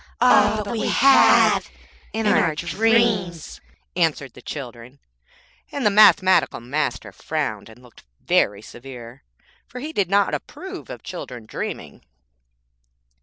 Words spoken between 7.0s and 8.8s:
frowned and looked very